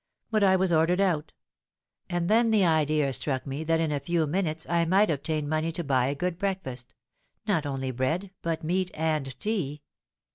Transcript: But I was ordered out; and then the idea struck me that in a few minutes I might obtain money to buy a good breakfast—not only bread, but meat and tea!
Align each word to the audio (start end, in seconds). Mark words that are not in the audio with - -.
But 0.31 0.43
I 0.43 0.55
was 0.55 0.73
ordered 0.73 0.99
out; 0.99 1.31
and 2.09 2.27
then 2.27 2.49
the 2.49 2.65
idea 2.65 3.13
struck 3.13 3.45
me 3.45 3.63
that 3.65 3.79
in 3.79 3.91
a 3.91 3.99
few 3.99 4.25
minutes 4.25 4.65
I 4.67 4.83
might 4.83 5.11
obtain 5.11 5.47
money 5.47 5.71
to 5.73 5.83
buy 5.83 6.07
a 6.07 6.15
good 6.15 6.39
breakfast—not 6.39 7.67
only 7.67 7.91
bread, 7.91 8.31
but 8.41 8.63
meat 8.63 8.89
and 8.95 9.39
tea! 9.39 9.83